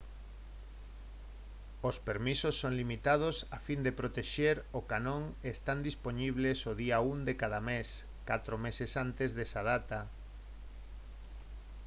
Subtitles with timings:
[1.89, 6.97] os permisos son limitados a fin de protexer o canón e están dispoñibles o día
[7.13, 7.87] 1 de cada mes
[8.29, 9.99] catro meses antes desa data